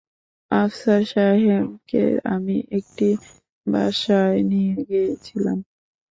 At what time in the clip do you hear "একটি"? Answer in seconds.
2.77-3.09